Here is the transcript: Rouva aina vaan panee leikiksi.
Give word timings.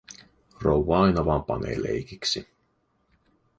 Rouva 0.63 1.01
aina 1.01 1.23
vaan 1.25 1.43
panee 1.45 1.79
leikiksi. 1.83 2.45